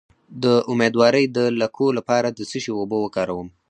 [0.43, 3.47] د امیدوارۍ د لکو لپاره د څه شي اوبه وکاروم؟